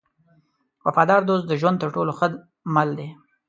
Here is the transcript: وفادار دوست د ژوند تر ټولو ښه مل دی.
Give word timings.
وفادار 0.85 1.21
دوست 1.29 1.45
د 1.47 1.53
ژوند 1.61 1.77
تر 1.83 1.89
ټولو 1.95 2.11
ښه 2.17 2.27
مل 2.73 2.89
دی. 2.99 3.09